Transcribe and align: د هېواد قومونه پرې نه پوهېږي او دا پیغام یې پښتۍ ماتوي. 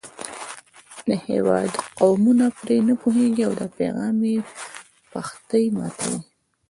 د 1.07 1.09
هېواد 1.27 1.71
قومونه 1.99 2.45
پرې 2.59 2.77
نه 2.87 2.93
پوهېږي 3.01 3.41
او 3.47 3.53
دا 3.59 3.67
پیغام 3.77 4.17
یې 4.29 4.37
پښتۍ 5.11 5.65
ماتوي. 5.77 6.19